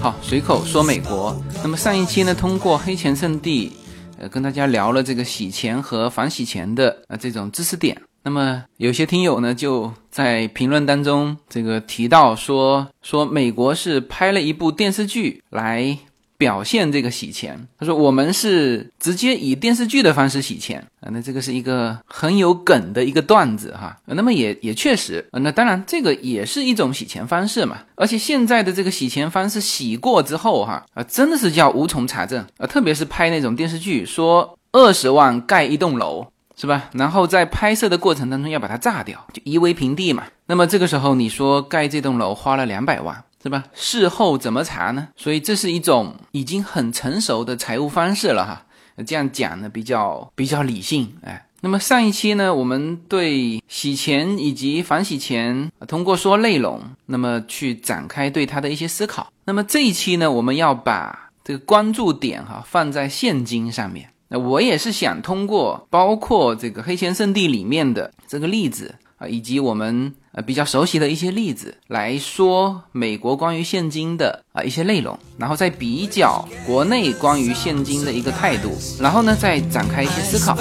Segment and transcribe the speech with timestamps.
[0.00, 1.36] 好，随口说美国。
[1.60, 3.72] 那么上一期呢，通过黑钱圣地，
[4.16, 8.00] 呃，跟大家聊了这个洗钱和反洗钱的呃这种知识点。
[8.22, 15.98] 那么有些听友呢，就在评论当中这个提到说说美国是拍了一部电视剧来
[16.38, 17.68] 表现这个洗钱。
[17.78, 23.94] 他说我们是直接以电视剧的方式洗钱啊，那这个是一个很有梗的一个段子哈。
[24.06, 27.78] 那么也也确实，那当然这个也是一种洗钱方式嘛。
[27.96, 36.26] 而且现在的这个洗钱方式洗过之后哈啊，真的是叫无从查证啊，特别是拍那种电视剧，说二十万盖一栋楼。
[36.60, 36.90] 是吧？
[36.92, 40.24] 然后在拍摄的过程当中要把它炸掉，就夷为平地嘛。
[40.46, 43.64] 那么这个时候你说盖这栋楼花了两百万，是吧？
[43.74, 45.08] 事后怎么查呢？
[45.16, 48.64] 所以这是一种已经很成熟的财务方式了哈。
[49.06, 51.46] 这样讲呢比较比较理性哎。
[51.60, 59.32] 那么上一期呢，我们对洗钱以及反洗钱通过说内容，那么去展开对它的一些思考。
[59.44, 64.08] 那么这一期呢，我们要把这个关注点哈放在现金上面。
[64.28, 80.56] 那我也是想通过包括这个黑钱圣地里面的这个例子啊，以及我们比较熟悉的一些例子来说美国关于现金的啊一些内容，然后再比较国内关于现金的一个态度，然后呢再展开一些思考。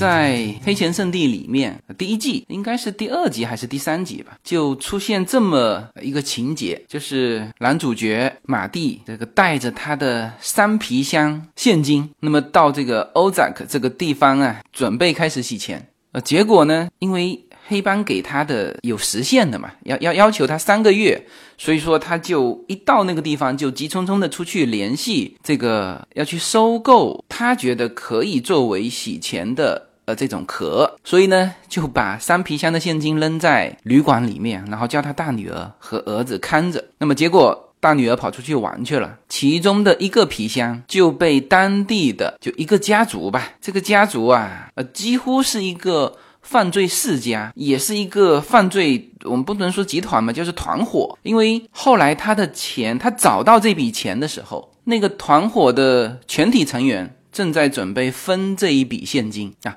[0.00, 15.86] 在黑钱圣地里面，第一季应该是第二集还是第三集吧，就出现这么一个情节，就是男主角马蒂这个带着他的三皮箱现金，那么到这个欧扎克这个地方啊，准备开始洗钱。
[16.12, 21.26] 呃，结果呢，因为黑帮给他的有时限的嘛，要要要求他三个月，
[21.58, 36.84] 所以说他就一到那个地方就急匆匆的出去联系这个要去收购他觉得可以作为洗钱的这种壳，所以呢就把三皮箱的现金扔在旅馆里面，然后叫他大女儿和儿子看着。
[36.98, 46.16] 那么结果大女儿跑出去玩去了，其中的一个皮箱就被当地的就一个家族吧，这个家族啊呃几乎是一个。
[46.42, 51.16] 犯罪世家也是一个犯罪，我们不能说集团嘛，就是团伙。
[51.22, 59.76] 因为后来他的钱，他找到这笔钱的时候，那个团伙的全体成员正在准备分这一笔现金啊。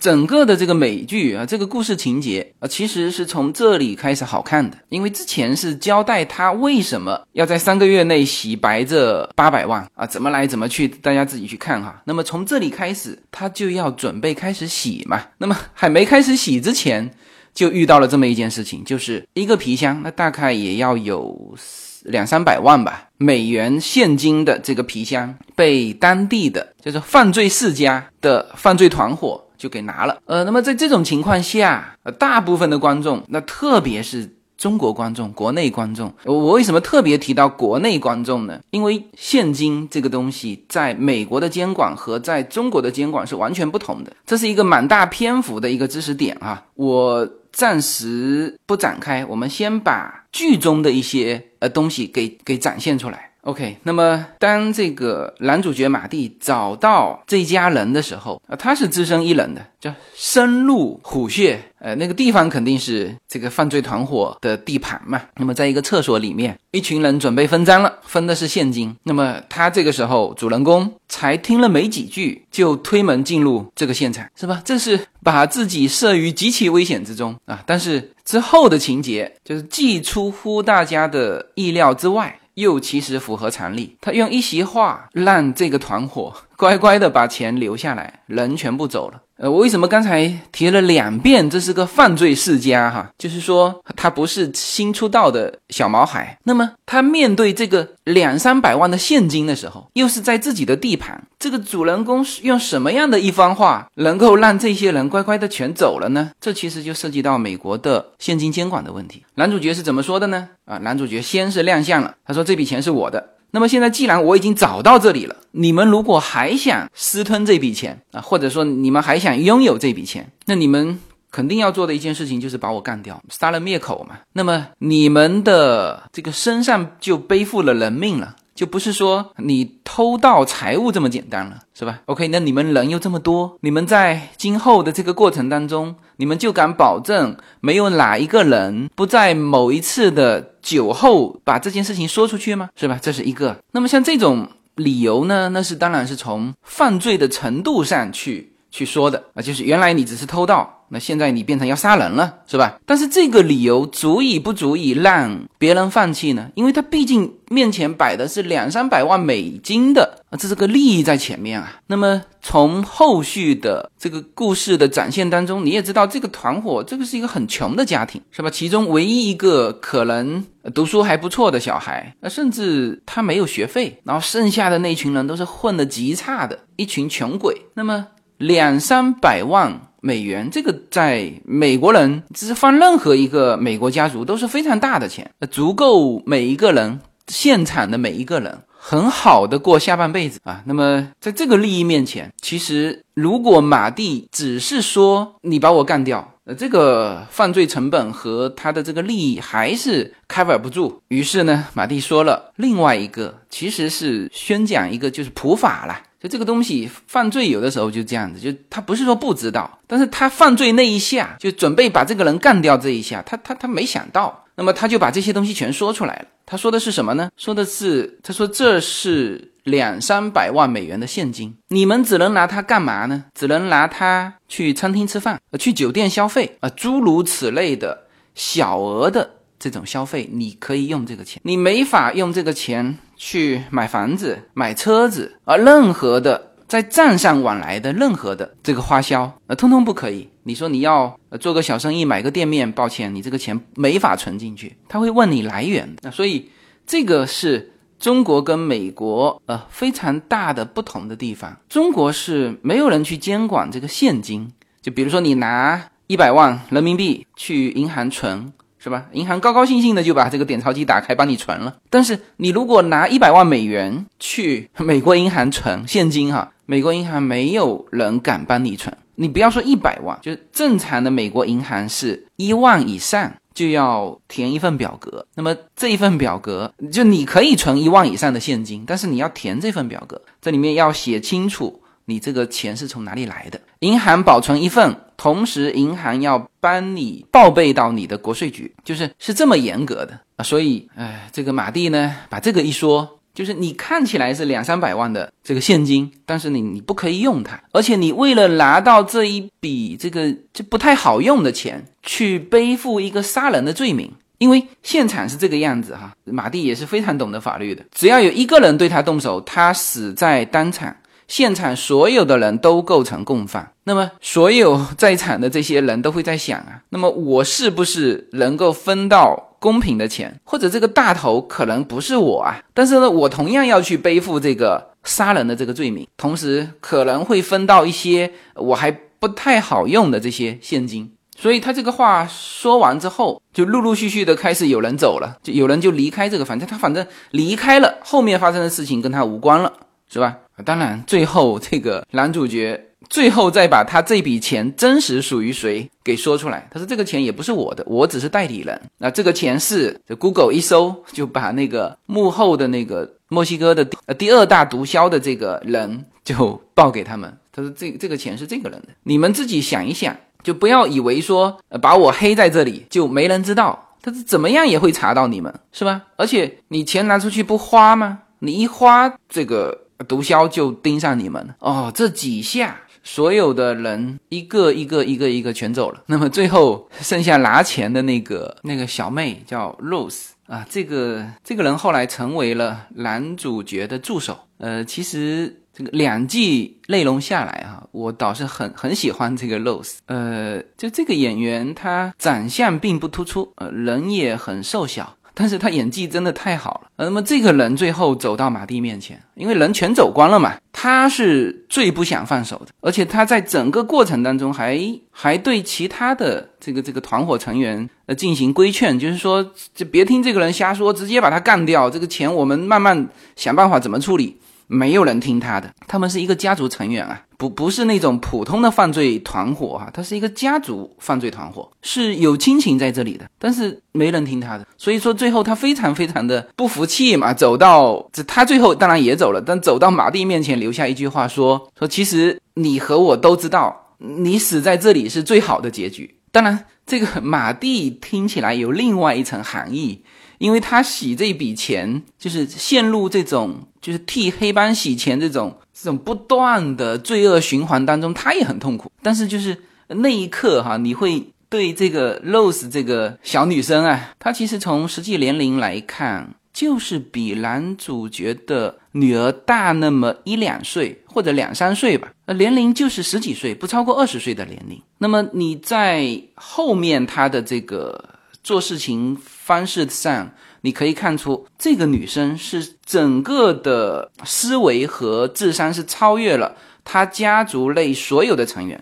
[0.00, 4.76] 整个的这个美剧啊，这个故事情节啊，其实是从这里开始好看的。
[4.88, 12.02] 因为之前是交代他为什么要在三个月内洗白这八百万啊，怎么来怎么去，大家自己去看哈。
[12.06, 15.24] 那么从这里开始，他就要准备开始洗嘛。
[15.38, 17.08] 那么还没开始洗之前，
[17.54, 21.56] 就遇到了这么一件事情，就是一个皮箱，那大概也要有
[22.02, 29.44] 两三百万吧美元现金的这个皮箱，被当地的就是犯罪世家的犯罪团伙。
[29.58, 38.60] 就给拿了，呃，那么在这种情况下，呃，大部分的观众，那特别是中国观众、国内观众，我为什么特别提到国内观众呢？
[38.70, 53.27] 因为现金这个东西，在美国的监管和在中国的监管是完全不同的，这是一个蛮大篇幅的一个知识点啊，我暂时不展开，我们先把剧中的一些呃东西给给展现出来。
[53.48, 65.22] OK，那么当这个男主角马蒂找到这家人的时候，啊，他是只身一人的，叫深入虎穴，呃，那个地方肯定是这个犯罪团伙的地盘嘛。
[65.36, 68.94] 那么在一个厕所里面，一群人准备分赃了，分的是现金。
[69.04, 74.60] 那么他这个时候，主人公才听了没几句，就推门进入这个现场，是吧？
[74.62, 77.62] 这是把自己设于极其危险之中啊。
[77.64, 82.38] 但是之后的情节，就是既出乎大家的意料之外。
[82.58, 86.34] 又其实符合常理，他用一席话让这个团伙。
[86.58, 89.22] 乖乖的把钱留下来，人全部走了。
[89.36, 93.08] 呃，我为什么刚才提了两遍这是个犯罪世家哈？
[93.16, 96.36] 就是说他不是新出道的小毛孩。
[96.42, 106.32] 那么他面对这个两三百万的现金的时候，又是在自己的地盘，这个主人公是用什么样的一番话能够让这些人乖乖的全走了呢？
[106.40, 109.24] 这其实就涉及到美国的现金监管的问题。
[109.36, 110.48] 男主角是怎么说的呢？
[110.64, 113.24] 啊，男主角先是亮相了，他说这笔钱是我的。
[113.50, 121.00] 那么现在既然我已经找到这里了，你们如果还想私吞这笔钱啊，或者说你们还想拥有这笔钱，那你们
[121.30, 124.18] 肯定要做的一件事情就是把我干掉，杀人灭口嘛。
[124.32, 128.36] 那么你们的这个身上就背负了人命了。
[128.58, 142.70] 就不是说你偷盗财物这么简单了，是吧？OK，那你们人又这么多，你们在今后的这个过程当中，你们就敢保证没有哪一个人不在某一次的酒后把这件事情说出去吗？
[142.74, 142.98] 是吧？
[143.00, 143.56] 这是一个。
[143.70, 150.74] 那么像这种理由呢，那是当然是从犯罪的程度上去去说的啊，就是原来你只是偷盗。
[150.90, 152.80] 那现在你变成要杀人了，是吧？
[152.86, 156.48] 但是这个理由足以不足以让别人放弃呢？
[156.54, 161.78] 因为他毕竟面前摆的是两三百万美金的啊，这是个利益在前面啊。
[161.88, 168.48] 那么从后续的这个故事的展现当中，你也知道这个团伙这个是一个很穷的家庭，是吧？
[168.48, 170.42] 其中唯一一个可能
[170.74, 177.54] 读书还不错的小孩，那甚至他没有学费，然后剩下的那群人都是混得极差的一群穷鬼。
[177.74, 178.06] 那么
[178.38, 179.82] 两三百万。
[180.00, 190.62] 美元这个在美国人，只是放任何一个美国家族都是非常大的钱，足够每一个人现场的每一个人很好的过下半辈子啊。
[190.66, 201.02] 那么在这个利益面前，其实如果马蒂只是说你把我干掉，呃，这个犯罪成本和他的这个利益还是 cover 不住。
[201.08, 206.02] 于是呢，马蒂说了另外一个，其实是宣讲一个就是普法了。
[206.20, 216.24] 就这个东西，犯罪有的时候就这样子，就他不是说不知道，但是他犯罪那一下就准备把这个人干掉这一下，他他他没想到，那么他就把这些东西全说出来了。
[216.44, 217.30] 他说的是什么呢？
[217.36, 223.26] 说的是，他说这是两三百万美元的现金，你们只能拿它干嘛呢？
[223.34, 232.98] 只能拿它去餐厅吃饭，呃，去酒店消费啊，诸如此类的小额的这种消费，你可以用这个钱，你没法用这个钱。
[233.18, 240.28] 去买房子、买车子，而任何的在账上往来的任何的这个花销，呃，通通不可以。
[240.44, 244.76] 你说你要做个小生意、买个店面，抱歉，你这个钱没法存进去。
[244.88, 246.48] 他会问你来源，那所以
[246.86, 251.54] 这个是中国跟美国呃非常大的不同的地方。
[251.68, 254.50] 中国是没有人去监管这个现金，
[254.80, 258.52] 就比如说你拿一百万人民币去银行存。
[258.78, 259.06] 是吧？
[259.12, 261.76] 银行高高兴兴的就把这个点钞机打开，帮你存了。
[261.90, 268.96] 但是你如果拿一百万美元去美国银行存现金，哈，美国银行没有人敢帮你存。
[269.16, 275.26] 你不要说一百万，就是正常的美国银行是一万以上就要填一份表格。
[275.34, 281.82] 那么这一份表格，就你可以存一万以上的现金，但是你要填这份表格，这里面要写清楚。
[282.04, 283.60] 你这个钱是从哪里来的？
[283.80, 290.42] 银行保存一份，同时银行要帮你报备到你的国税局，就是是这么严格的啊。
[290.44, 306.14] 所以，哎，这个马蒂呢，把这个一说，就是你看起来是两三百万的这个现金，但是你你不可以用它，而且你为了拿到这一笔这个就不太好用的钱，去背负一个杀人的罪名，因为现场是这个样子哈。
[306.24, 310.94] 马蒂也是非常懂得法律的，只要有一个人对他动手，他死在当场。
[311.28, 320.40] 现场所有的人都构成共犯，那么所有在场的这些人都会在想啊，那么我是不是能够分到公平的钱？
[320.42, 331.12] 或者这个大头可能不是我啊，但是呢，我同样要去背负这个杀人的这个罪名，同时可能会分到一些我还不太好用的这些现金。
[331.36, 339.72] 所以他这个话说完之后，就陆陆续续的开始有人走了，就有人就离开这个，反正他反正离开了，后面发生的事情跟他无关了，
[340.08, 340.38] 是吧？
[340.64, 342.78] 当然，最后这个男主角
[343.08, 346.68] 最后再把他这笔钱真实属于谁给说出来。
[346.70, 348.78] 他说：“这个钱也不是我的，我只是代理人。
[348.98, 357.32] 那这个钱是 Google 一搜就把那个幕后的那个墨西哥的呃第二大毒枭的这个人就报给他们。
[357.52, 363.94] 他说这这个钱是这个人的，你们自己想一想，就不要以为说把我黑在这里就没人知道。
[364.02, 366.02] 他是怎么样也会查到你们，是吧？
[366.16, 368.20] 而且你钱拿出去不花吗？
[368.40, 376.02] 你一花这个。”毒枭就盯上你们哦，这几下，所有的人一个一个一个一个全走了。
[376.06, 384.38] 那么最后剩下拿钱的那个那个小妹叫 Rose 啊，这个这个人后来成为了男主角的助手。
[384.58, 389.98] 呃，其实这个两季内容下来啊，我倒是很很喜欢这个 Rose。
[390.06, 395.14] 呃，就这个演员他长相并不突出，呃，人也很瘦小。
[395.40, 396.90] 但是他演技真的太好了。
[396.96, 402.72] 那么这个人最后走到马蒂面前，因为人全走光了嘛，他是最不想放手的。
[402.80, 404.76] 而且他在整个过程当中还
[405.12, 411.88] 还对其他的这个这个团伙成员呃进行规劝，就是说就别听这个人瞎说，直接把他干掉。
[411.88, 414.36] 这个钱我们慢慢想办法怎么处理。
[414.68, 436.16] 没有人听他的，他们是一个家族成员啊，不不是那种普通的犯罪团伙哈，他是一个家族犯罪团伙，是有亲情在这里的，但是没人听他的，所以说最后他非常非常的不服气嘛，走到这他最后当然也走了，但走到马蒂面前留下一句话说说其实你和我都知道，你死在这里是最好的结局。
[436.30, 440.04] 当然这个马蒂听起来有另外一层含义。
[440.38, 448.90] 因为他洗这笔钱，就是陷入这种就是替黑帮洗钱这种这种不断的罪恶循环当中，他也很痛苦。
[449.02, 449.56] 但是就是
[449.88, 464.80] 那一刻哈，你会对这个 Rose 这个小女生啊，她其实从实际年龄来看，就是比男主角的女儿大那么一两岁或者两三岁吧，年龄就是十几岁，不超过二十岁的年龄。
[464.98, 468.10] 那么你在后面她的这个。
[468.40, 469.14] 做事情
[469.48, 478.78] 方式上，你可以看出这个女生是整个的思维和智商是超越了她家族内所有的成员，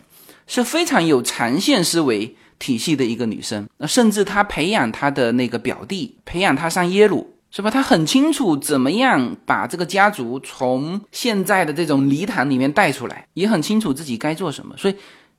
[0.49, 3.69] 是非常有长线思维体系的一个女生。
[3.79, 7.71] 那甚至她培养她的那个表弟，培养他上耶鲁，是吧？
[7.71, 14.75] 她很清楚怎么样把这个家族从现在的这种泥潭里面带出来，也很清楚自己该做什么。
[14.77, 14.97] 所以，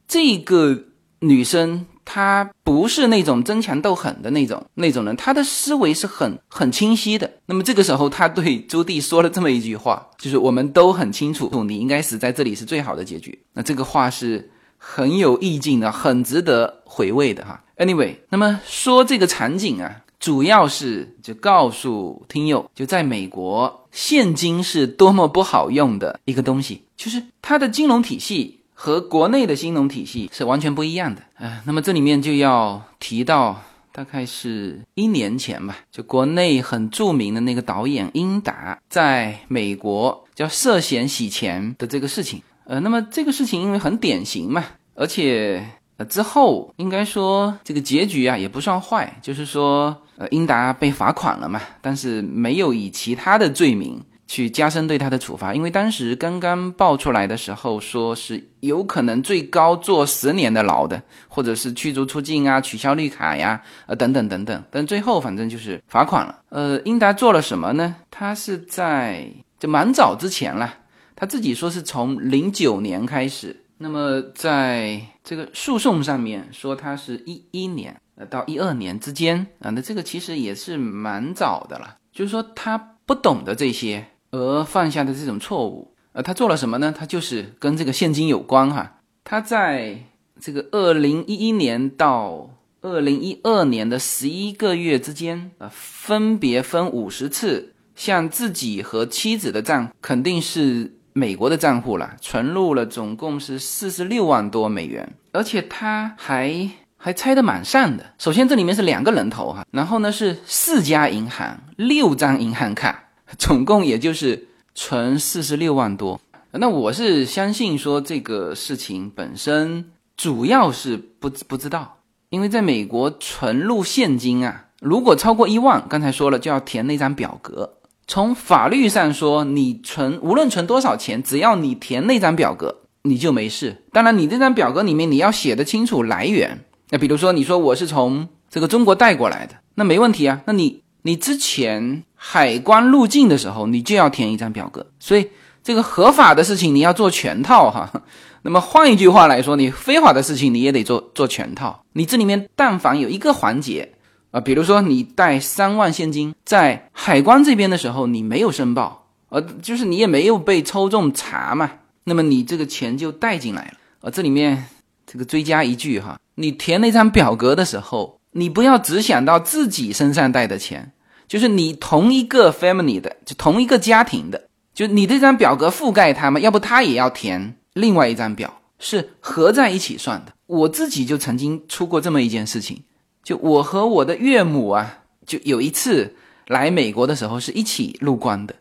[0.07, 0.85] 这个
[1.19, 1.85] 女生。
[2.09, 7.29] 他不是那种争强斗狠的那种那种人，他的思维是很很清晰的。
[7.47, 13.37] 那么这个时候，他对朱棣说了这么一句话，就是我们都很清楚，你应该死在这里是最好的结局。
[13.51, 17.61] 那这个话是很有意境的，很值得回味的哈。
[17.75, 28.56] Anyway，那么说这个场景啊，主要是就告诉听友，就在美国，现金是多么不好用的一个东西，就是它的金融体系。
[28.79, 33.59] 和国内的金融体系是完全不一样的，呃，那么这里面就要提到，
[33.91, 45.65] 大概是一年前吧，就国内很著名的那个导演英达在美国叫涉嫌洗钱的这个事情，呃，那么这个事情因为很典型嘛，而且
[45.97, 53.99] 呃之后应该说这个结局啊也不算坏，就是说呃英达被罚款了嘛，但是没有以其他的罪名。
[54.27, 64.61] 去加深对他的处罚，因为当时刚刚爆出来的时候，说是有可能最高坐十年的牢的，或者是驱逐出境啊、取消绿卡呀，呃等等等等。
[64.69, 66.41] 但最后反正就是罚款了。
[66.49, 67.95] 呃，英达做了什么呢？
[68.11, 70.73] 他是在就蛮早之前了，
[71.15, 84.05] 他自己说是从零九年开始，那么在这个诉讼上面说他是一一年呃到一二年之间啊，那这个其实也是蛮早的了，就是说他不懂得这些。
[84.31, 86.93] 而犯下的这种错误，呃，他做了什么呢？
[86.97, 88.99] 他就是跟这个现金有关哈。
[89.23, 89.97] 他在
[90.39, 92.49] 这个二零一一年到
[92.81, 108.05] 二零一二年的十一个月之间，呃，分别分五十次向自己和妻子的账，肯定是美国的账户了，存入了总共是四十六万多美元，而且他还还猜得蛮善的。
[108.17, 113.05] 首先这里面是两个人头哈，然后呢是四家银行六张银行卡。
[113.37, 116.19] 总共也就是存四十六万多，
[116.51, 121.97] 那我是相信说这个事情本身主要是不不知道，
[122.29, 127.73] 因为在美国存入现金啊，如果超过一万，刚才说了就要填那张表格。
[128.07, 133.83] 从法律上说，你存无论存多少钱，只要你填那张表格，你就没事。
[133.91, 136.63] 当然，你这张表格里面你要写的清楚来源。
[136.89, 140.41] 那比如说，你说我是从这个中国带过来的，那没问题啊。
[140.45, 142.03] 那你你之前。
[142.19, 145.29] 海关入境的时候，你就要填一张表格，所以
[145.63, 147.89] 这个合法的事情你要做全套哈。
[148.41, 151.83] 那么换一句话来说，你非法的事情你也得做做全套。
[151.93, 153.93] 你这里面但凡有一个环节
[154.31, 161.69] 啊，比如说你带三万现金在海关这边的时候，你没有申报，呃，就是你也没有被抽中查嘛，
[162.05, 163.73] 那么你这个钱就带进来了。
[164.01, 164.65] 呃，这里面
[165.05, 170.93] 这个追加一句哈，你填那张表格的时候，你不要只想到自己身上带的钱。
[171.27, 180.31] 就是你同一个 family 的，就同一个家庭的，就你这张表格覆盖他们，要不他也要填另外一张表，是合在一起算的。
[180.45, 182.81] 我自己就曾经出过这么一件事情，
[183.23, 186.15] 就我和我的岳母啊，就有一次
[186.47, 188.55] 来美国的时候是一起入关的，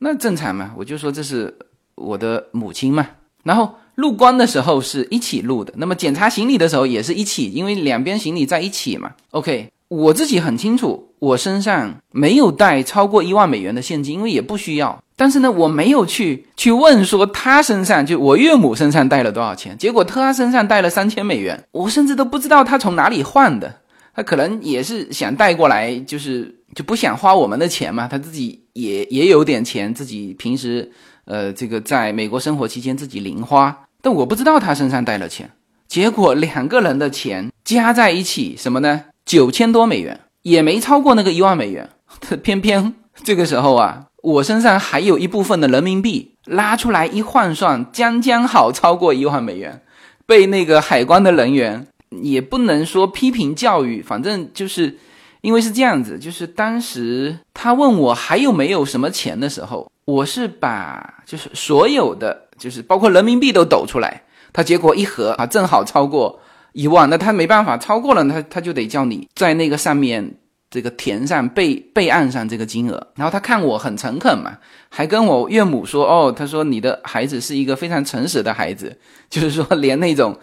[0.00, 1.56] 那正常嘛，我就说这是
[1.94, 3.06] 我的母亲嘛。
[3.44, 9.12] 然后入关的时候是一起入的，那么检查行李的时候也是一起，因为两边行李在一起嘛。
[9.30, 9.68] OK。
[9.90, 15.02] 我自己很清楚，我身上没有带超过一万美元的现金，因为也不需要。
[15.16, 23.80] 但是呢，我没有去去问说他身上就我岳母身上带了多少钱，结果他身上带了三千美元，我甚至都不知道他从哪里换的。
[24.14, 28.06] 他可能也是想带过来，就是就不想花我们的钱嘛。
[28.06, 30.88] 他自己也也有点钱，自己平时
[31.24, 35.50] 呃这个在美国生活期间自己零花，但我不知道他身上带了钱。
[35.88, 39.06] 结果两个人的钱加在一起，什么呢？
[39.24, 41.88] 九千多美元也没超过那个一万美元，
[42.42, 49.82] 偏偏这个时候啊，我身上还有一部分的人民币，拉出来一换算，将将好超过一万美元，
[50.26, 51.86] 被那个海关的人员
[52.22, 54.96] 也不能说批评教育，反正就是
[55.42, 66.40] 因为是这样子，就是当时他问我还有没有什么钱的时候，我是把就是所有的，就是包括人民币都抖出来，他结果一核啊，正好超过
[66.72, 70.36] 一万，那他没办法，超过了，他他就得叫你在那个上面
[70.70, 74.56] 这个填上备备案上这个金额，然后他看我很诚恳嘛，
[74.88, 78.98] 还跟我岳母说，哦，他说你的孩子是一个非常诚实的孩子，
[79.28, 80.34] 就是说连那种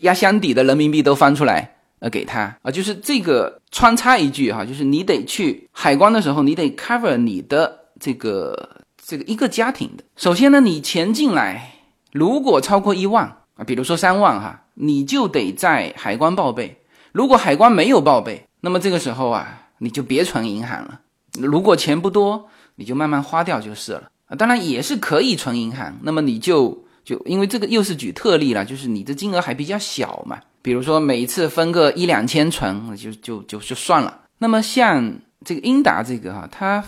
[0.00, 1.76] 压箱底的人民币都翻出来。
[2.00, 10.04] 呃，给他啊，就是这个穿插一句哈，就是你得去海关的时候，你得 cover 你的这个这个一个家庭的。
[10.16, 11.72] 首先呢，你钱进来
[12.12, 13.24] 如果超过一万
[13.56, 16.80] 啊，比如说三万哈，你就得在海关报备。
[17.10, 21.00] 如果海关没有报备，那么这个时候啊，你就别存银行了。
[21.40, 24.36] 如果钱不多，你就慢慢花掉就是了啊。
[24.36, 30.38] 当然也是可以存银行，那么你就就因为这个又是举特例了，就是你的金额还比较小嘛。
[30.68, 34.20] 比如说每一次分个一两千存，就就就就算了。
[34.36, 36.84] 那么像这个英达这个哈，它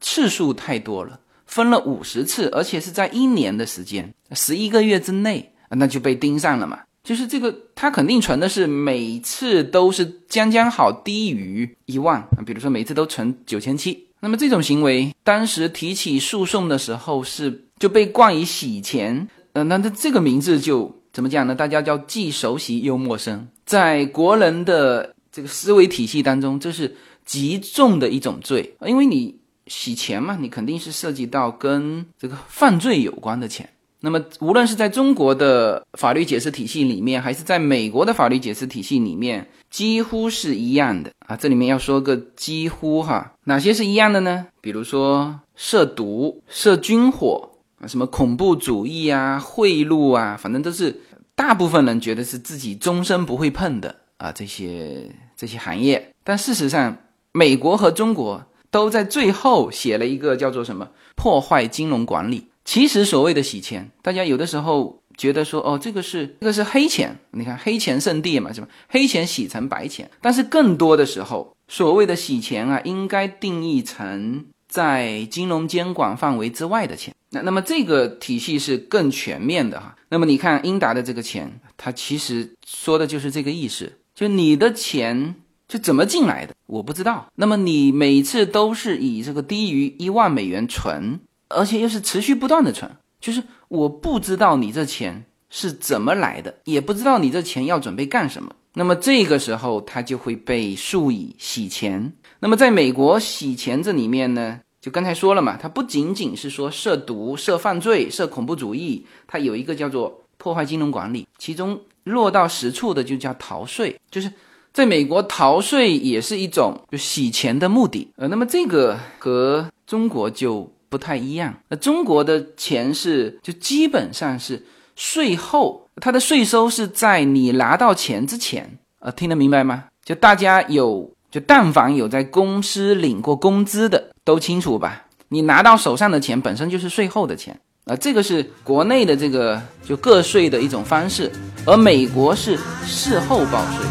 [0.00, 6.80] 次数太多了，分了五十次，而且是在一年的时间，十一个月之内，那就被盯上了嘛。
[7.04, 14.08] 就是这个，他肯定存的是每次都是将将好低于一万，比如说每次都存九千七。
[14.18, 20.94] 那么这种行为，当时提起诉讼的时候是就被冠以洗钱，呃，那这这个名字就。
[21.12, 21.54] 怎么讲呢？
[21.54, 33.68] 大家叫既熟悉又陌生，在国人的这个思维体系当中，这是极重的一种罪，因为你洗钱嘛，你肯定是涉及到跟这个犯罪有关的钱。
[34.00, 41.36] 那么，无论是在中国的法律解释体系里面，还是在美国的法律解释体系里面，几乎是一样的啊。
[41.36, 44.46] 这里面要说个几乎哈，哪些是一样的呢？
[44.62, 47.50] 比如说涉毒、涉军火。
[47.86, 51.00] 什么恐怖主义啊、贿赂啊，反正都是
[51.34, 56.14] 大部分人觉得是自己终身不会碰的啊，这些这些行业。
[56.24, 56.96] 但事实上，
[57.32, 62.48] 美国和中国都在最后写了一个叫做什么“破坏金融管理”。
[62.64, 68.68] 其实所谓的洗钱，大家有的时候觉得说哦，这个是这个是黑钱，你看黑钱圣地嘛，是吧？
[68.88, 70.08] 黑钱洗成白钱。
[70.20, 77.14] 但是更多的时候，所谓的洗钱啊，应该定义成在金融监管范围之外的钱。
[77.28, 79.94] 那那么这个体系是更全面的哈。
[80.08, 85.34] 那么你看英达的这个钱，它其实说的就是这个意思，就你的钱
[85.68, 87.30] 就怎么进来的，我不知道。
[87.34, 98.54] 那么你每次都是以这个低于一万美元存，而且又是持续不断的存，就是我不知道你这钱是怎么来的，也不知道你这钱要准备干什么。
[98.74, 102.14] 那么这个时候它就会被数以洗钱。
[102.42, 104.58] 那么在美国洗钱这里面呢？
[104.80, 114.28] 就刚才说了嘛，它不仅仅是说涉毒、涉犯罪、涉恐怖主义，它有一个叫做破坏金融管理，其中落到实处的就叫逃税，就是
[114.72, 118.10] 在美国逃税也是一种就洗钱的目的。
[118.16, 121.54] 呃，那么这个和中国就不太一样。
[121.68, 124.60] 那中国的钱是就基本上是
[124.96, 128.78] 税后，它的税收是在你拿到钱之前。
[128.98, 129.84] 呃，听得明白吗？
[130.04, 131.08] 就大家有。
[131.32, 135.06] 就但凡有在公司领过工资的，都清楚吧？
[135.28, 141.32] 你拿到手上的钱本身就是税后的钱啊，这个是国内的这个就个税的一种方式，
[141.64, 143.86] 而美国是事后报税。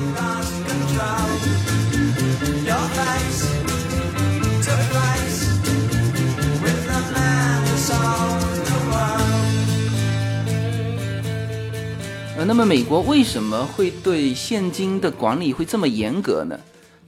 [12.37, 16.55] 呃，那么美国为什么会对现金的管理会这么严格呢？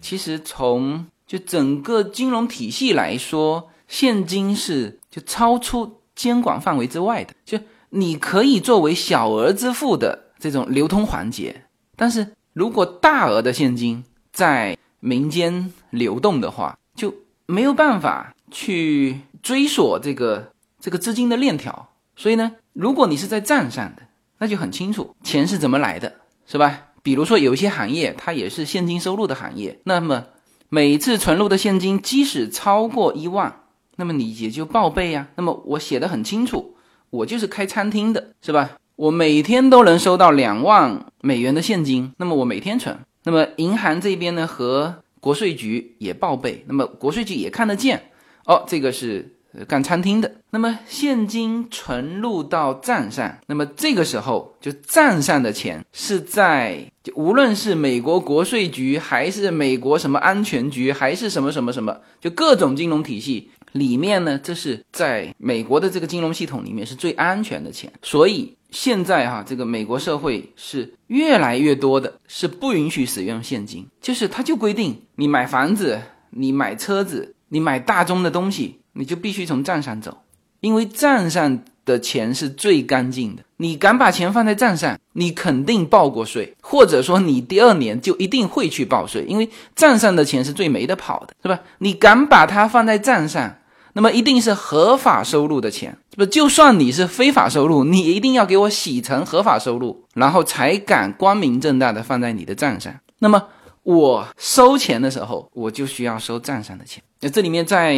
[0.03, 7.33] 其实从就整个金融体系来说，现金是就超出监管范围之外的。
[7.45, 7.57] 就
[7.89, 11.63] 你可以作为小额支付的这种流通环节，
[11.95, 21.89] 但是如果大额的现金在民间流动的话，就没有办法去追索这个这个资金的链条。
[22.17, 24.03] 所以呢，如果你是在账上的，
[24.39, 26.13] 那就很清楚钱是怎么来的，
[26.45, 26.89] 是吧？
[27.03, 30.25] 比如说，有一些行业它也是现金收入的行业，那么
[30.69, 33.63] 每次存入的现金即使超过一万，
[33.97, 35.27] 那么你也就报备呀。
[35.35, 36.75] 那么我写的很清楚，
[37.09, 38.71] 我就是开餐厅的，是吧？
[38.95, 42.97] 我每天都能收到两万美元的现金，那么我每天存。
[43.23, 48.11] 那么银行这边呢和国税局也报备，那么国税局也看得见，
[48.45, 49.35] 哦，这个是。
[49.67, 80.19] 干餐厅的，那么现金存入到账上，那么这个时候就账上的钱是在，就无论是美国国税局，还是美国什么安全局，还是什么什么什么，就各种金融体系里面呢，这是在美国的这个金融系统里面是最安全的钱，所以现在哈，这个美国社会是越来越多的是不允许使用现金，就是他就规定你买房子、你买车子、你买大宗的东西，你就必须从账上走，
[80.59, 81.59] 因为账上。
[81.85, 91.59] 的钱是最干净的，你敢把钱放在账上，你肯定报过税，或者说你第二年就一定会去报税，因为账上的钱是最没得跑的，是吧？
[91.79, 93.57] 你敢把它放在账上，
[93.91, 96.25] 那么一定是合法收入的钱，是不？
[96.25, 102.93] 就算你是非法收入，你一定要给我洗成合法收入，然后才敢光明正大的放在你的账上。
[103.19, 103.43] 那么
[103.83, 107.03] 我收钱的时候，我就需要收账上的钱。
[107.21, 107.95] 那这里面再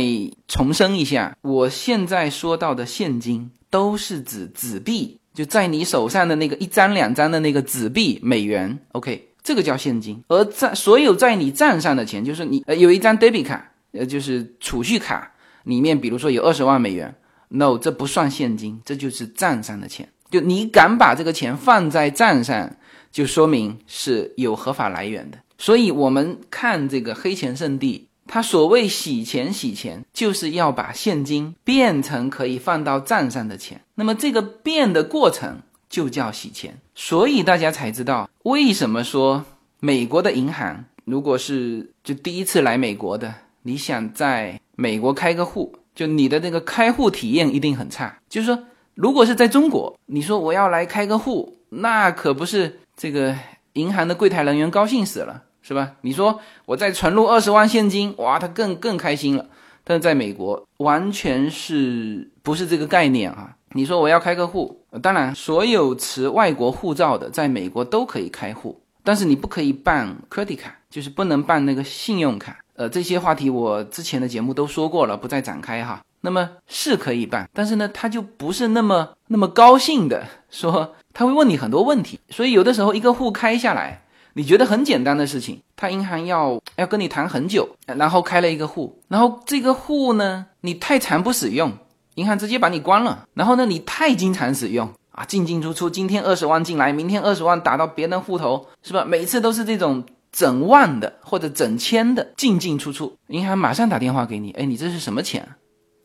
[0.47, 3.51] 重申一下，我现在说到的现金。
[3.71, 10.23] 都是指纸币，就在你手上的那个一张两张的那个纸币美元，OK，这个叫现金。
[10.29, 17.13] 而在所有在你账上的钱，就是你呃有一张 debit 卡，呃就是储蓄卡，里面比如说有二十万美元
[17.49, 20.07] ，no，这不算现金，这就是账上的钱。
[20.31, 22.77] 就你敢把这个钱放在账上，
[23.11, 25.37] 就说明是有合法来源的。
[25.57, 28.07] 所以我们看这个黑钱圣地。
[28.27, 33.79] 他所谓洗钱，洗钱就是要把现金变成可以放到账上的钱。
[33.93, 36.79] 那么这个变的过程就叫洗钱。
[36.95, 39.45] 所以大家才知道为什么说
[39.79, 48.17] 美国的银行，如果是就第一次来美国的，你想在美国开个户，就你的那个开户体验一定很差。
[48.27, 48.63] 就是说，
[48.95, 53.37] 如果是在中国，你说我要来开个户，那可不是这个
[53.75, 55.43] 银行的柜台人员高兴死了。
[55.67, 55.93] 是吧？
[56.01, 59.43] 你说我再存入二十万现金，哇，他更更开心了。
[59.83, 63.55] 但是在美国，完全是不是这个概念啊？
[63.71, 72.59] 你说我要开个户，当然，所有持外国护照的在美国都可以开户，但是你不可以办 credit 卡，就是不能办那个信用卡。
[72.75, 75.99] 呃，这些话题我之前的节目都说过了，不再展开哈。
[76.21, 84.01] 那么是可以办，但是呢，他就不是那么那么高兴的说，他会问你很多问题，所以有的时候一个户开下来。
[84.33, 91.71] 你觉得很简单的事情，他银行要要跟你谈很久，然后开了一个户，然后这个户呢，你太长不使用，
[92.15, 93.25] 银行直接把你关了。
[93.33, 99.05] 然后呢，你太经常使用啊，进进出出，今天二十万进来，明天二十万打到别人户头，是吧？
[99.05, 105.47] 每次都是这种整万的或者整千的进进出出，银行马上打电话给你，哎，你这是什么钱？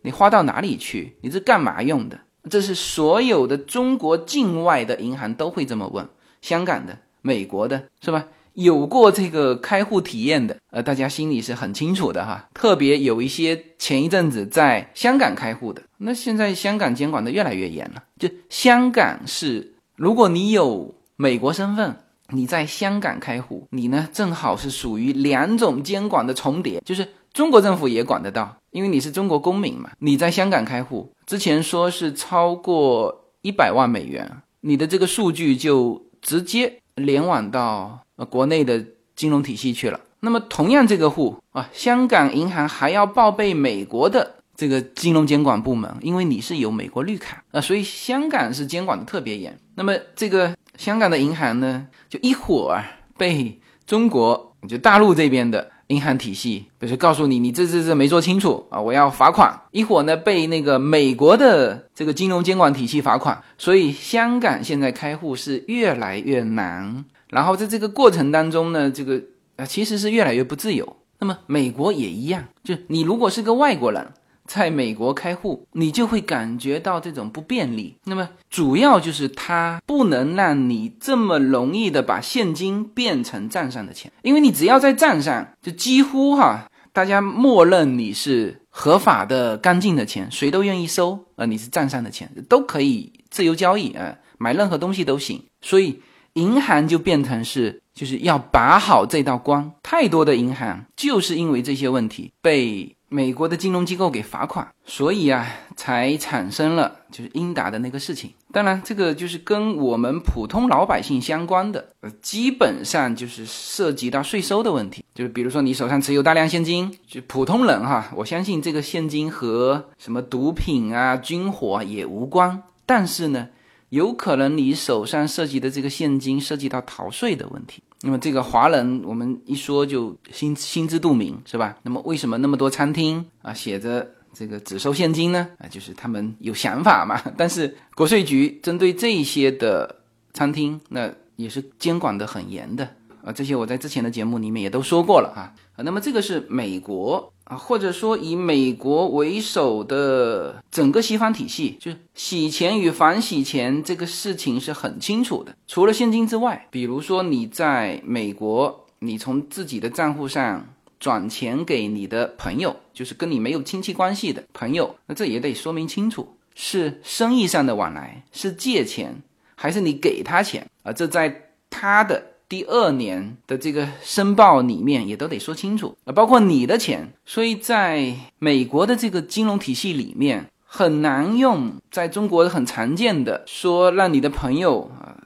[0.03, 1.16] 你花到哪里去？
[1.20, 2.16] 你这干嘛用的？
[2.48, 6.09] 这是所有的中国境外的银行都会这么问，
[6.40, 6.96] 香港的。
[7.22, 8.24] 美国的是吧？
[8.55, 12.48] 有过这个开户体验的，呃，大家心里是很清楚的哈。
[12.55, 18.03] 特别有一些前一阵子在香港开户的，那现在香港监管的越来越严了。
[18.18, 21.94] 就香港是，如果你有美国身份，
[22.31, 29.90] 你在香港开户，你呢正好是属于两种监管的重叠，就是中国政府也管得到，因为你是中国公民嘛。
[29.98, 36.78] 你在香港开户之前说是超过一百万美元，你的这个数据就直接。
[36.96, 40.00] 联网到呃国内的金融体系去了。
[40.18, 49.56] 那么同样这个户啊，香港银行还要报备美国的这个金融监管部门，因为你是有美国绿卡啊，所以香港是监管的特别严。
[49.76, 52.84] 那么这个香港的银行呢，就一会儿
[53.16, 55.70] 被中国就大陆这边的。
[55.90, 59.61] 银行体系，比如说告诉你，你这这这没做清楚啊，我要罚款。
[59.72, 63.42] 一会儿呢，被那个美国的这个金融监管体系罚款。
[63.59, 69.20] 所以香港现在开户是越来越难，然后在这个过程当中呢，这个
[69.57, 70.96] 啊其实是越来越不自由。
[71.18, 74.07] 那么美国也一样，就你如果是个外国人。
[74.52, 77.96] 在美国开户，你就会感觉到这种不便利。
[78.06, 91.26] 那么主要就是它不能让你这么容易的把现金变成账上的钱，因为你只要在账上，就几乎哈，大家默认你是合法的、干净的钱，谁都愿意收。
[91.36, 95.40] 呃，你是账上的钱，都可以自由交易啊，买任何东西都行。
[95.60, 99.70] 所以银行就变成是就是要把好这道关。
[99.80, 102.96] 太多的银行就是因为这些问题被。
[103.12, 105.44] 美国的金融机构给罚款，所以啊，
[105.75, 108.33] 才产生了就是英达的那个事情。
[108.53, 115.05] 当然，这个就是跟我们普通老百姓相关的，呃，基本上就是涉及到税收的问题。
[115.12, 122.62] 就是比如说你手上持有大量现金，就普通人哈，我相信这个现金和什么毒品啊、军火也无关。
[122.87, 123.49] 但是呢，
[123.88, 127.83] 有可能你手上涉及的这个现金涉及到逃税的问题。
[128.02, 131.76] 那么这个华人，我们一说就心心知肚明，是吧？
[131.82, 135.46] 那么为什么那么多餐厅啊写着这个只收现金呢？
[135.58, 137.20] 啊，就是他们有想法嘛。
[137.36, 139.96] 但是国税局针对这些的
[140.32, 142.88] 餐厅，那也是监管的很严的
[143.22, 143.30] 啊。
[143.30, 145.52] 这些我在之前的节目里面也都说过了啊。
[145.76, 155.52] 啊，那么这个是美国啊，或者说以美国为首的整个西方体系，就是洗钱与反洗钱这个事情是很清楚的。
[155.66, 160.64] 除了现金之外，比如说你在美国，你从自己的账户上
[161.00, 169.20] 转钱给你的朋友，就是跟你没有亲戚关系的朋友，那这也得说明清楚，是生意上的往来，是借钱，
[169.56, 170.92] 还是你给他钱啊？
[170.92, 172.29] 这在他的。
[172.50, 177.12] 第二年的这个申报里面也都得说清楚啊，包括你的钱。
[177.24, 185.16] 所以在美国的这个金融体系里面，很难用在中国很常见的说让你的朋友啊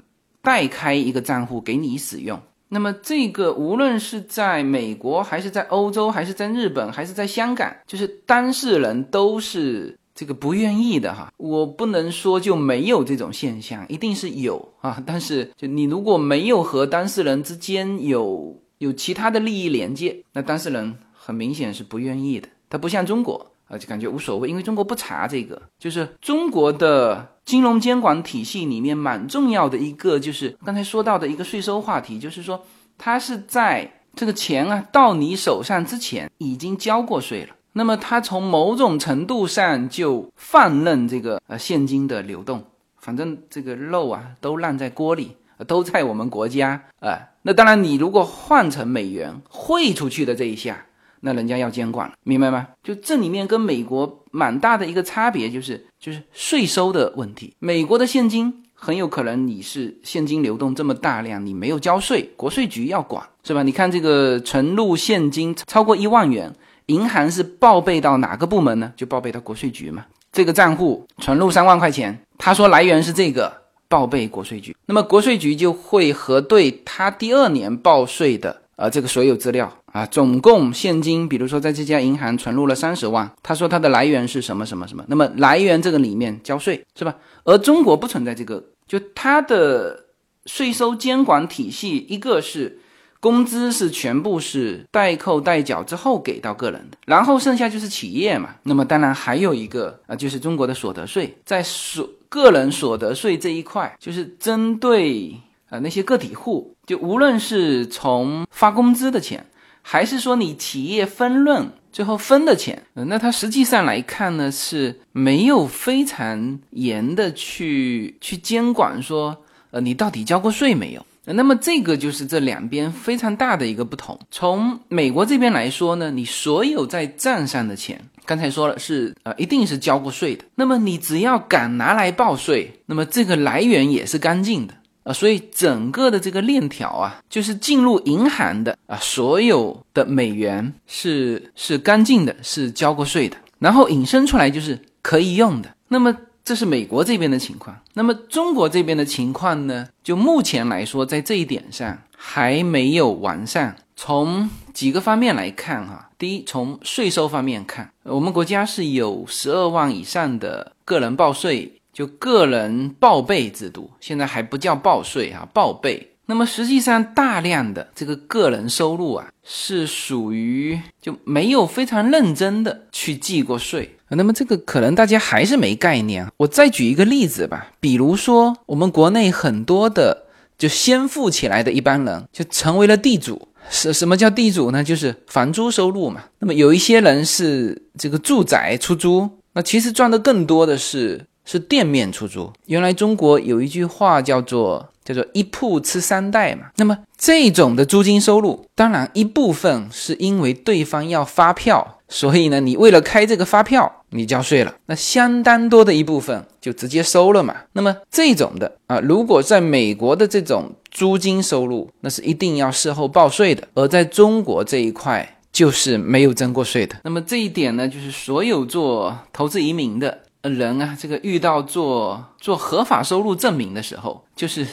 [0.42, 2.38] 代开一个账户给你使用。
[2.68, 9.98] 那么这个无论是在美国还是在欧洲还是在日本还是在香港，就是当事人都是。
[10.14, 15.02] 这个不愿意的哈，我不能说就没有这种现象，一定是有啊。
[15.04, 22.48] 但是就你如果没有和当事人之间有有其他的利益连接，那当事人很明显是不愿意的。
[22.70, 25.60] 他不像中国啊，就感觉无所谓，因为中国不查这个。
[25.78, 32.64] 就是中国的金融监管体系里面蛮重要的一个，就是刚才说到的一个税收话题，就是说
[32.96, 37.54] 他是在这个钱啊到你手上之前已经交过税了。
[37.76, 42.62] 那么，他从某种程度上就放任这个呃现金的流动，
[42.98, 47.18] 反正这个肉啊都烂在锅里，都在我们国家啊。
[47.42, 50.86] 那当然，你如果换成美元汇出去的这一下，
[51.18, 52.68] 那人家要监管了，明白吗？
[52.84, 57.56] 就这里面跟美国蛮大的一个差别，就是就是税收的问题。
[57.58, 63.64] 美国的现金很有可能你是现金流动这么大量，你没有交税，国税局要管，是吧？
[63.64, 66.54] 你看这个存入现金超过一万元。
[66.86, 68.92] 银行是报备到哪个部门呢？
[68.96, 70.04] 就报备到国税局嘛。
[70.32, 73.52] 这个账户存入三万块钱，他说来源是这个，
[73.88, 74.76] 报备国税局。
[74.86, 87.14] 那么国税局就会核对他第二年报税的呃这个所有资料啊，总共现金，比如说在这家银行存入了三十万，他说它的来源是什么什么什么，那么来源这个里面交税是吧？
[87.44, 90.04] 而中国不存在这个，就它的
[90.46, 92.80] 税收监管体系，一个是。
[93.24, 98.50] 工资是全部是代扣代缴之后给到个人的，然后剩下就是企业嘛。
[98.64, 105.34] 那么当然还有一个啊，就是中国的所得税，在所个人所得税这一块，就是针对
[105.70, 109.46] 啊那些个体户，就无论是从发工资的钱，
[109.80, 119.34] 还是说你企业分润最后分的钱，那它实际上来看呢是没有非常严的去去监管说，
[119.70, 121.06] 呃你到底交过税没有？
[121.26, 124.18] 那么这个就是这两边非常大的一个不同。
[124.30, 130.44] 从美国这边来说呢，你所有在账上的钱，刚才说了是呃一定是交过税的。
[130.54, 135.12] 那么你只要敢拿来报税，那么这个来源也是干净的啊。
[135.12, 145.74] 所以整个的这个链条啊，就是进入银行的啊，所有的美元是是干净的，是交过税的，然后引申出来就是可以用的。
[145.88, 146.14] 那么。
[146.44, 149.88] 这是美国这边的情况，那么中国这边的情况呢？
[150.02, 153.76] 就目前来说，在这一点上还没有完善。
[153.96, 166.13] 从几个方面来看，哈，第一，从税收方面看，我们国家是有十二万以上的个人报税，就个人报备制度，现在还不叫报税啊，报备。
[166.26, 173.96] 那么实际上，大量的这个个人收入啊，是属于就没有非常认真的去计过税。
[174.08, 176.26] 那么这个可能大家还是没概念。
[176.36, 180.24] 我再举一个例子吧，比如说我们国内很多的
[180.56, 183.48] 就先富起来的一帮人，就成为了地主。
[183.68, 184.84] 什什么叫地主呢？
[184.84, 186.22] 就是房租收入嘛。
[186.38, 192.52] 那么有一些人是这个住宅出租，那其实赚的更多的是是店面出租。
[192.66, 196.66] 原来中国有一句话叫做叫做一铺吃三代嘛。
[196.76, 201.98] 那么这种的租金收入，当然一部分是因为对方要发票。
[202.06, 207.56] 所以呢，你为了开这个发票，你交税了，那相当多的一部分就直接收了嘛。
[207.72, 216.94] 那么这种的啊，如果在美国的这种租金收入，那是一定要事后报税的；而在中国这一块，就是没有征过税的。
[217.02, 224.64] 那么这一点呢，就是所有做投资移民的人啊，这个遇到做做合法收入证明的时候，就是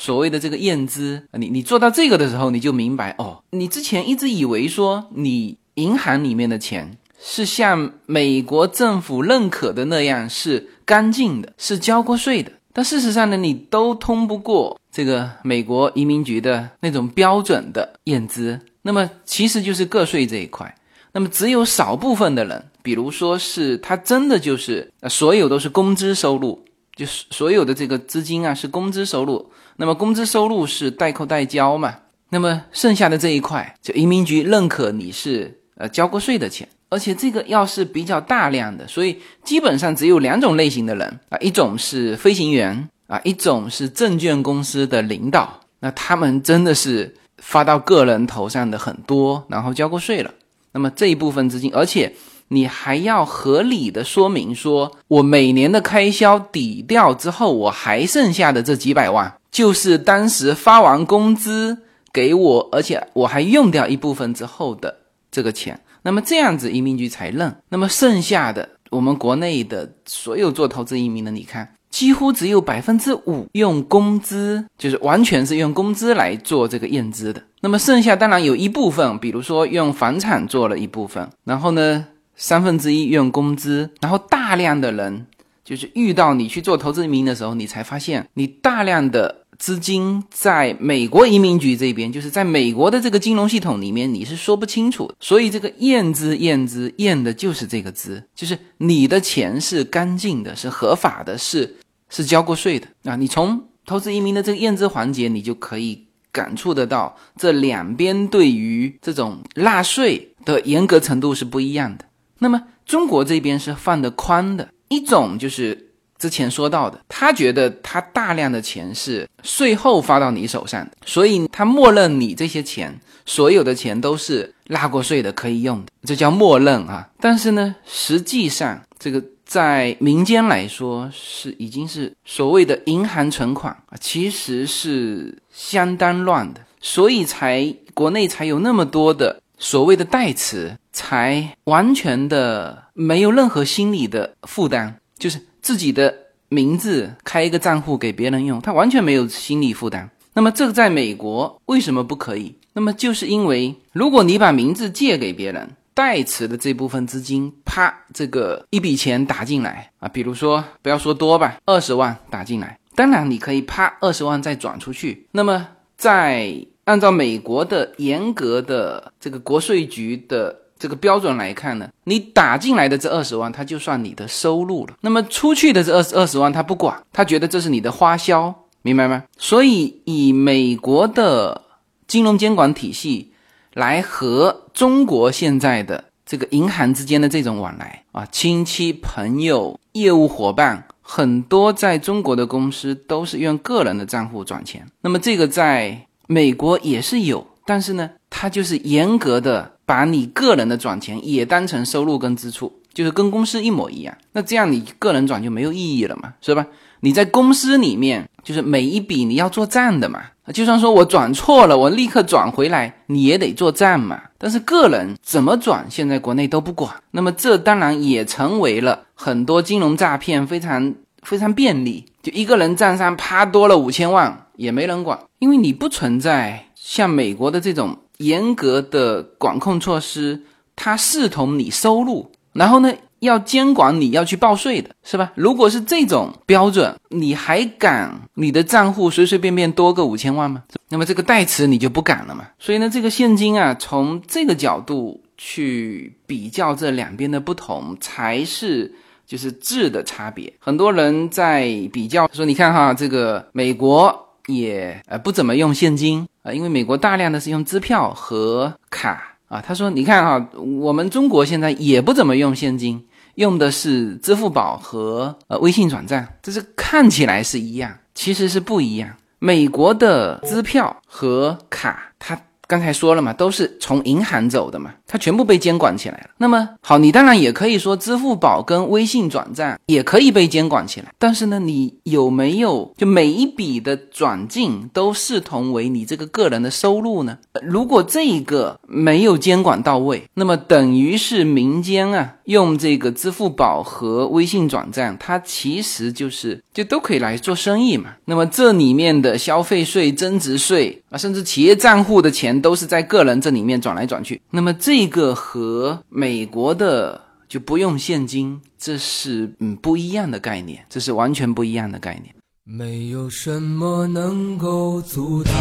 [0.00, 5.58] 所谓的这个验资，你你做到这个的时候，你就明白哦，你之前一直以为说你。
[5.74, 12.52] 银行里面的钱是像美国政府认可的那样是干净的，是交过税的。
[12.74, 18.60] 但事实上呢，你都通不过这个美国移民局的那种标准的验资。
[18.82, 20.74] 那么其实就是个税这一块。
[21.12, 26.62] 那么只有少部分的人，比如说是他真的就是所有都是工资收入，
[26.94, 29.50] 就是所有的这个资金啊是工资收入。
[29.80, 31.96] 那么工资收入是代扣代交嘛？
[32.28, 35.56] 那么剩下的这一块，就移民局认可你是。
[35.76, 50.30] 呃交过税的钱，而且这个要是比较大量的，所以基本上只有两种类型的人啊，一种是飞行员啊，一种是证券公司的领导，那他们真的是发到个人头上的很多，然后交过税了，
[50.72, 52.12] 那么这一部分资金，而且。
[52.52, 61.78] 你还要合理的说明，说我每年的开销抵掉之后，我还剩下的这几百万，就是当时发完工资
[62.12, 64.96] 给我，而且我还用掉一部分之后的
[65.30, 65.80] 这个钱。
[66.02, 67.54] 那么这样子移民局才认。
[67.68, 77.40] 那么剩下的，我们国内的所有做投资移民的，你看，几乎只有百分之五用工资，就是完全是用工资来做这个验资的。
[77.60, 82.06] 那么剩下当然有一部分，比如说用房产做了一部分，然后呢？
[82.40, 85.26] 三分之一用工资，然后大量的人
[85.62, 95.12] 就是遇到你去做投资移民的时候，你才发现你大量的资金在美国移民局这边，就是在美国的这个金融系统里面，你是说不清楚。
[95.20, 101.76] 所以这个验资验资验的就是这个资，就是你的钱是干净的，是合法的，是
[102.08, 103.16] 是交过税的啊。
[103.16, 112.06] 你从投资移民的这个验资环节，你就可以感触得到这两边对于这种纳税的严格程度是不一样的。
[112.40, 127.08] 那么中国这边是放的宽的一种，就是之前说到的，他觉得他大量的钱是税后发到你手上的，所以他默认你这些钱，所有的钱都是纳过税的，可以用的，这叫默认啊。
[127.20, 139.40] 但是呢，实际上这个在民间来说是已经是所谓的银行存款啊，其实是相当乱的，所以才国内才有那么多的。
[139.62, 146.14] 所谓的代词，才完全的没有任何心理的负担，就是自己的
[146.48, 150.10] 名字开一个账户给别人用，他完全没有心理负担。
[150.32, 152.54] 那么这个在美国为什么不可以？
[152.72, 165.26] 那么就是因为如果你把名字借给别人，代持的这部分资金，啪，这个一笔钱打进来啊，比如说不要说多吧，二十万打进来，当然你可以啪二十万再转出去。
[165.32, 174.94] 那么在按照美国的严格的这个国税局的这个标准来看呢，你打进来的这二十万，它就算你的收入了。
[175.02, 179.22] 那么出去的这二十二十万，他不管，他觉得这是你的花销，明白吗？
[179.36, 181.62] 所以以美国的
[182.08, 183.32] 金融监管体系
[183.74, 194.84] 来和中国现在的这个银行之间的这种往来啊，亲戚朋友、业务伙伴，很多在中国的公司都是用个人的账户转钱。
[195.02, 196.06] 那么这个在。
[196.32, 204.16] 美国也是有，但是呢，它就是严格的把你个人的转钱也当成收入跟支出，就是跟公司一模一样。
[204.32, 206.64] 那这样你个人转就没有意义了嘛，是吧？
[207.00, 210.22] 你在公司里面，就是每一笔你要做账的嘛。
[210.54, 214.20] 就算说我转错了，我立刻转回来，你也得做账嘛。
[214.38, 216.92] 但是个人怎么转，现在国内都不管。
[217.10, 224.46] 那么这当然也成为了很多金融诈骗非常非常便利，就一个人账上啪多了五千万。
[224.56, 230.42] 也没人管，因为你不存在像美国的这种严格的管控措施，
[230.76, 235.32] 它视同你收入，然后呢要监管你要去报税的，是吧？
[235.34, 240.62] 如果是这种标准，你还敢你的账户随随便便多个五千万吗？
[240.90, 242.46] 那么这个代词你就不敢了嘛？
[242.58, 248.94] 所以呢，这个现金啊，从这个角度去比较这两边的不同，才是
[249.26, 250.52] 就是质的差别。
[250.58, 254.26] 很多人在比较说，你看哈，这个美国。
[254.46, 259.60] 也呃不怎么用现金啊，因为美国大量的是用支票和卡啊。
[259.60, 260.48] 他说：“你看哈，
[260.80, 266.26] 我们中国现在也不怎么用现金，用的是支付宝和呃微信转账。
[266.42, 269.10] 这是看起来是一样，其实是不一样。
[269.38, 276.30] 美国的支票和卡，他。”刚才说了嘛，都是从银行走的嘛，它全部被监管起来了。
[276.38, 281.12] 那么好，你当然也可以说支付宝跟微信转账也可以被监管起来。
[281.18, 287.36] 但是呢，你有没有就每一笔的转进都视同为你这个个人的收入呢？
[287.60, 298.10] 如果这一个没有监管到位，那么等于是民间啊用这个支付宝和微信转账，它其实就是就都可以来做生意嘛。
[298.26, 302.60] 那么这里面的消费税、增值税啊，甚至企业账户的钱。
[302.60, 312.34] 都是在个人这里面转来转去，那么这那个和美国的就不用现金，这是嗯不一样的概念，这是完全不一样的概念。
[312.64, 315.54] 没有什么能够阻挡，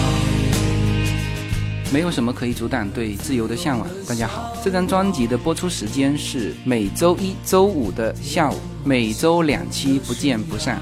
[1.93, 3.87] 没有什么可以阻挡对自由的向往。
[4.05, 10.81] 大家好，这张专辑的播出时间是每周一周五的下午，每周两期，不见不散。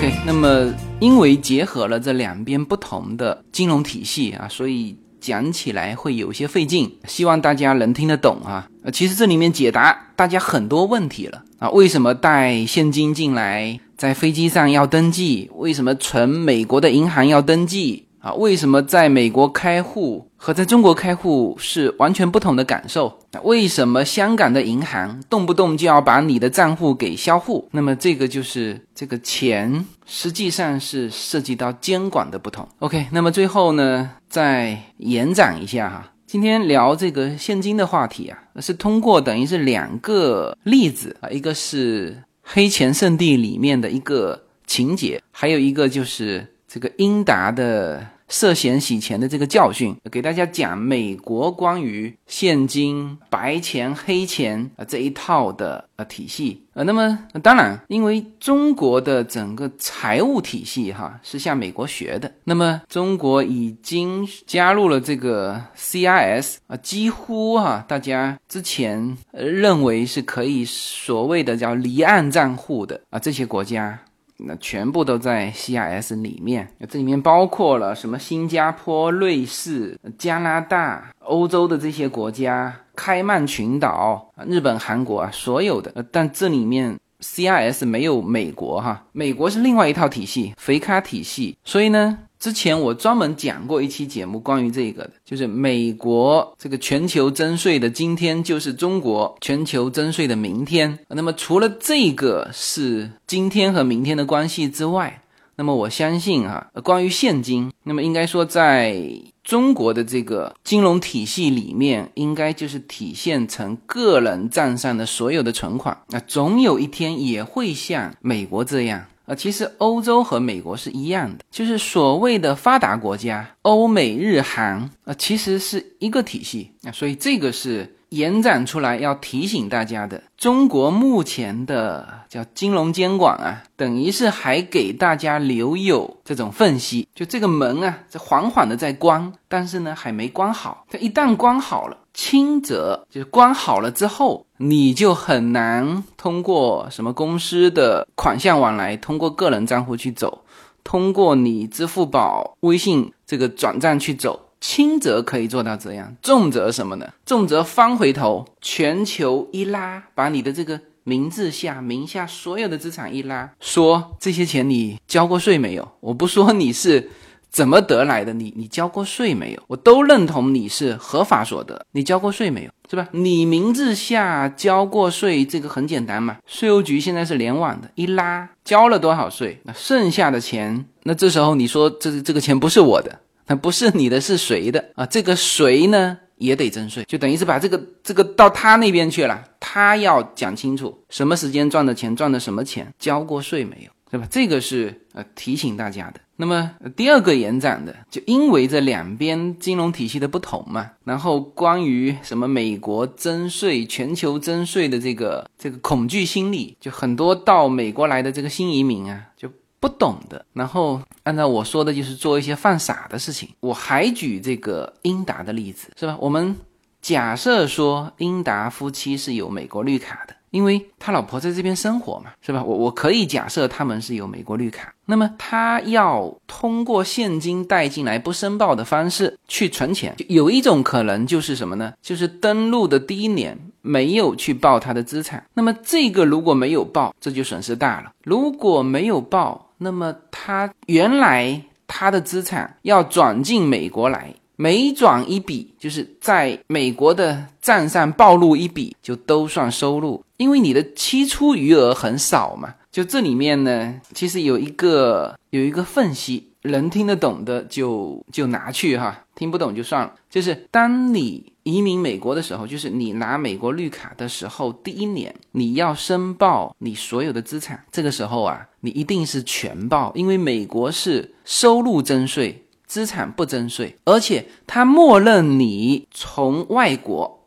[0.00, 0.72] OK，那么。
[0.98, 8.68] 因为结合了这两边不同的金融体系啊，所以讲起来会有些费劲，希望大家能听得懂啊。
[8.92, 15.50] 其实这里面解答大家很多问题了啊，为什么带现金进来，在飞机上要登记？
[15.54, 18.06] 为什么存美国的银行要登记？
[18.20, 23.18] 啊，为什么在美国开户和在中国开户是完全不同的感受？
[23.44, 27.66] 为什么香港的银行动不动就要把你的账户给销户？
[27.70, 32.68] 那么这个就是这个钱实际上是涉及到监管的不同。
[32.80, 42.12] OK，那么最后呢，再延展一下哈，今天聊这个现金的话题啊，是通过等于是两个例子啊，一个是
[42.42, 46.46] 《黑钱圣地》里面的一个情节，还有一个就是。
[46.72, 73.98] 这个英达的涉嫌洗钱的这个教训，给大家讲美国关于现金、白钱、黑钱啊这一套的呃体系呃，那么当然，因为中国的整个财务体系哈是向美国学的，那么中国已经加入了这个 CRS 啊，几乎哈大家之前认为是可以所谓的叫离岸账户的啊这些国家。
[74.46, 78.18] 那全部都在 CIS 里面，这里面包括了什么？
[78.18, 86.04] 新加坡、瑞士、加拿大、欧洲的这些国家，开曼群岛、日本、韩国啊，所有的。
[86.12, 91.56] 但这里面 CIS 没有美国哈，美国是另外一套体系，肥咖体系。
[91.64, 92.18] 所以呢。
[92.40, 100.98] 之前我专门讲过一期节目，关于这个的，就是美国这个全球征税的今天，就是中国全球征税的明天。
[101.08, 105.22] 那么除了这个是今天和明天的关系之外，
[105.56, 108.98] 那么我相信哈，关于现金，那么应该说在
[109.44, 119.04] 中国的这个金融体系里面，应该就是体现成个人账上的所有的存款，那总有一天也会像美国这样。
[119.30, 130.22] 啊，其实欧洲和美国是一样的，就是所谓的发达国家，欧美日韩啊，其实是一个体系啊，所以这个是延展出来要提醒大家的。
[130.36, 141.96] 中国目前的叫金融监管啊，等于是还给大家留有这种缝隙，就这个门啊，在缓缓的在关，但是呢还没关好，它一旦关好了。
[142.12, 150.42] 轻则就是关好了之后，你就很难通过什么公司的款项往来，通过个人账户去走，
[150.82, 154.49] 通过你支付宝、微信这个转账去走。
[154.60, 157.06] 轻则可以做到这样，重则什么呢？
[157.24, 165.88] 重则翻回头，全球一拉，把你的这个名字下名下所有的资产一拉，说这些钱你交过税没有？
[166.00, 167.10] 我不说你是。
[167.52, 168.32] 怎么得来的？
[168.32, 169.62] 你你交过税没有？
[169.66, 171.84] 我都认同你是合法所得。
[171.90, 172.70] 你交过税没有？
[172.88, 173.08] 是吧？
[173.10, 176.36] 你名字下交过税，这个很简单嘛。
[176.46, 183.18] 税务局现在是联网的，一拉交了多少税，那剩下的钱，那这时候你说这这个钱不是我的，
[183.56, 185.06] 不是你的，是谁的啊？
[185.06, 194.26] 这个谁呢也得征税，就等于是把这个这个到他那边去了，他要讲清楚什么时间赚的钱，赚的什么钱，交过税没有，对吧？
[194.30, 196.20] 这个是呃提醒大家的。
[196.36, 210.44] 那么第二个延展的，就因为这两边金融体系的不同嘛，然后关于什么美国征税、全球征税的这个这个恐惧心理，就很多到美国来的这个新移民啊，就不懂的。
[210.52, 213.48] 然后按照我说的，就是做一些犯傻的事情。
[213.60, 216.16] 我还举这个英达的例子，是吧？
[216.20, 216.54] 我们
[217.00, 220.34] 假设说英达夫妻是有美国绿卡的。
[220.50, 222.60] 因为他老婆在这边生活嘛，是吧？
[222.64, 231.92] 我我可以假设他们是有美国绿卡，那么他要通过现金带进来不申报的方式去存钱，有一种可能就是什么呢？
[232.02, 252.74] 就是登录的第一年没有去报他的资产，那么这个如果没有报，这就损失大了；如果没有报，那么他原来他的资产要转进美国来，每转一笔，就是在美国的账上暴露一笔，就都算收入，因为你的期初余额很少嘛。
[252.92, 256.49] 就这里面呢，其实有一个有一个缝隙。
[256.62, 260.14] 能听得懂的就就拿去哈，听不懂就算了。
[260.28, 267.84] 就是当你移民美国的时候，就是你拿美国绿卡的时候，第一年你要申报你所有的资产。
[267.90, 277.39] 这个时候啊，你一定是全报，因为美国是收入征税，资产不征税，而且他默认你从外国。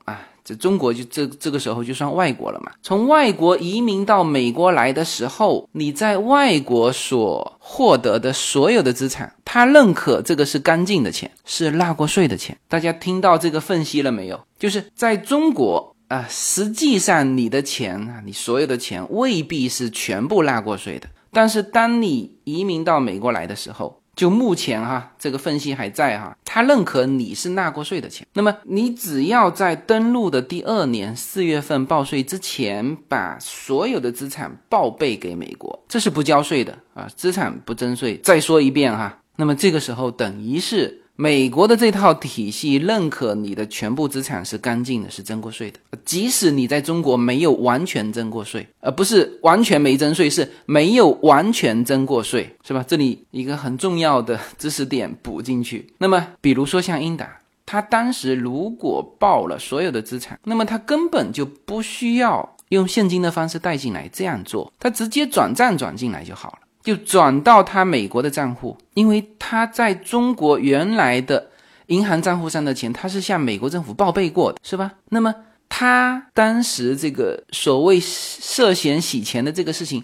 [0.44, 2.72] 这中国就这这个时候就算外国了嘛？
[2.82, 12.58] 从外国移民到美国来的时候，你在外国所获得的所有的资产，他认可这个是干净的钱，是纳过税的钱。
[12.68, 14.40] 大家听到这个分析了没有？
[14.60, 21.08] 就是在中国啊，实际上你的钱啊，你所有的钱未必是全部纳过税的。
[21.32, 28.26] 但是当你移民到美国来的时候，就目前哈，这个缝隙还在哈，他认可你是纳过税的钱。
[28.34, 38.18] 那么你只要在登录的第二年四月份报税之前，把所有的资产报备给美国，这是不交税的啊，资产不征税。
[38.24, 41.03] 再说一遍哈，那么这个时候等于是。
[41.16, 45.78] 美国的这套体系认可你的全部资产是干净的，是征过税的。
[46.04, 52.84] 即使你在中国没有完全征过税，而不是完全没征税，是没有完全征过税，是吧？
[52.88, 55.94] 这里一个很重要的知识点补进去。
[56.00, 66.63] 那么，比如说像英达，他当时如果报了所有的资产，那么他根本就不需要用现金的方式带进来，这样做，他直接转账转进来就好了。
[66.84, 71.48] 就转到他美国的账户，因为他在中国原来的
[71.88, 74.92] 银行账户上的钱，他是向美国政府报备过的，是吧？
[75.10, 75.34] 那么
[75.70, 80.04] 他当时这个所谓涉嫌洗钱的这个事情，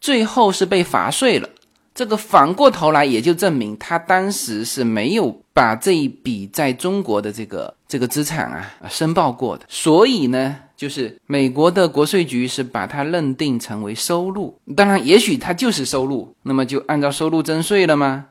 [0.00, 1.48] 最后是被罚税了。
[1.94, 10.56] 这个反过头来也就证明他当时是没有把这一笔在中国的这个这个资产啊申报过的，所以呢。
[10.76, 18.26] 就是美国的国税局是把它认定成为收入，当然，也许它就是收入，那么就按照收入征税了吗？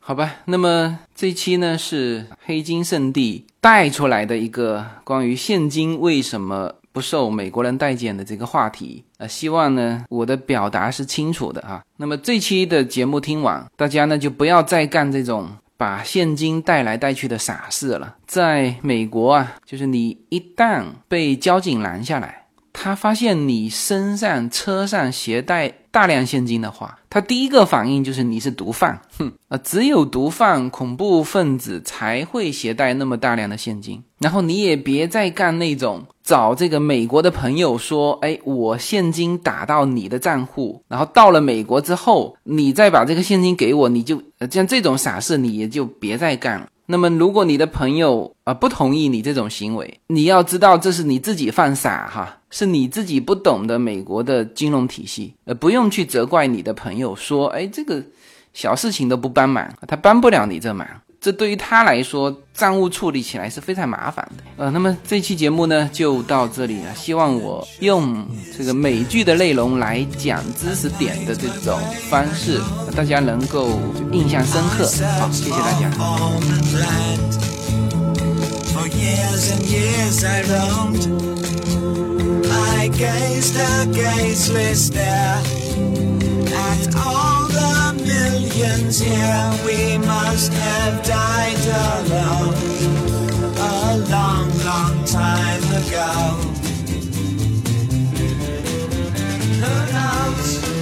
[0.00, 11.80] 好吧，那么这期呢是黑金圣地带出来的一个关于现金为什么不受美国人待见的这个话题呃，希望呢我的表达是清楚的哈。
[11.98, 15.48] 那么这期的节目听完，大家呢就不要再干这种。
[15.84, 29.00] 把现金带来带去的傻事了，在美国啊，就是你一旦被交警拦下来，他发现你身上、车上携带大量现金的话，他第一个反应就是你是毒贩。
[29.16, 34.02] 哼啊，只有毒贩、恐怖分子才会携带那么大量的现金。
[34.18, 36.04] 然后你也别再干那种。
[36.24, 44.20] 找这个美国的朋友说：“哎，我现金打到你的账户，然后到了美国之后，你再把这个现金给我，你就
[44.50, 46.66] 像这种傻事，你也就别再干了。
[46.86, 58.02] 那么，如果你的朋友啊不同意你这种行为，你要知道这是你自己犯傻哈，是你自己不懂得美国的金融体系，呃，不用去责怪你的朋友说，哎，这个
[58.52, 60.86] 小事情都不帮忙，他帮不了你这忙。”
[61.24, 64.44] 这对于他来说，账务处理起来是非常麻烦的。
[64.58, 66.94] 呃，那么这期节目呢，就到这里了。
[66.94, 72.60] 希望我用这个美剧的内容来讲知识点的这种方式，
[72.94, 73.80] 大家能够
[74.12, 74.86] 印象深刻。
[75.18, 75.90] 好，谢谢大家。
[86.46, 91.66] And all the millions here, we must have died
[91.96, 92.54] alone
[93.56, 96.10] a long, long time ago.
[99.60, 100.73] Who knows?